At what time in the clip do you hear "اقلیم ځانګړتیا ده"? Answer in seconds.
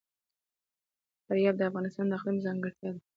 2.17-2.99